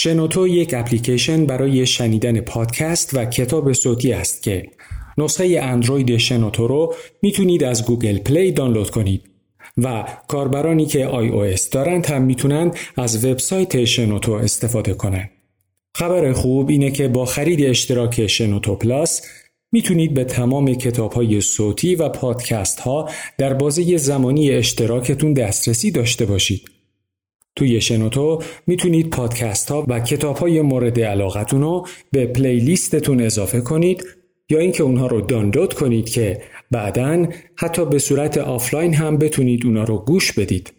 [0.00, 4.70] شنوتو یک اپلیکیشن برای شنیدن پادکست و کتاب صوتی است که
[5.18, 9.30] نسخه اندروید شنوتو رو می‌تونید از Google Play دانلود کنید
[9.76, 15.30] و کاربرانی که iOS دارند هم می‌تونند از وبسایت شنوتو استفاده کنند.
[15.94, 19.22] خبر خوب اینه که با خرید اشتراک شنوتو Plus
[19.72, 26.26] می‌تونید به تمام کتاب های صوتی و پادکست ها در بازه زمانی اشتراکتون دسترسی داشته
[26.26, 26.77] باشید.
[27.58, 33.60] توی شنوتو می‌تونید پادکست ها و کتاب های مورد علاقتون رو به playlist تون اضافه
[33.60, 34.04] کنید
[34.50, 39.84] یا اینکه اونها رو دانلود کنید که بعدا حتی به صورت آفلاین هم بتونید اونها
[39.84, 40.72] رو گوش بدید.